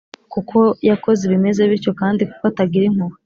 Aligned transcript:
kuko 0.33 0.57
yakoze 0.89 1.21
ibimeze 1.23 1.61
bityo 1.71 1.91
kandi 2.01 2.21
kuko 2.29 2.43
atagira 2.51 2.85
impuhwe. 2.87 3.17